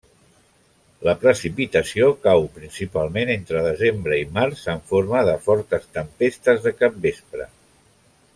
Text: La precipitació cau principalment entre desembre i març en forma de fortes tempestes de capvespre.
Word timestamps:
La 1.07 1.11
precipitació 1.25 2.07
cau 2.23 2.47
principalment 2.55 3.33
entre 3.35 3.63
desembre 3.67 4.19
i 4.23 4.25
març 4.39 4.65
en 4.77 4.83
forma 4.93 5.23
de 5.29 5.37
fortes 5.45 5.87
tempestes 5.99 6.67
de 6.69 6.75
capvespre. 6.83 7.51